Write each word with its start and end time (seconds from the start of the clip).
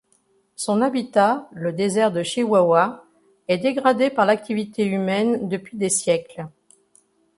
Son 0.55 0.81
habitat, 0.81 1.47
le 1.51 1.73
désert 1.73 2.11
de 2.11 2.23
Chihuahua, 2.23 3.05
est 3.47 3.59
dégradé 3.59 4.09
par 4.09 4.25
l'activité 4.25 4.83
humaine 4.83 5.47
depuis 5.47 5.77
des 5.77 5.89
siècles. 5.89 6.47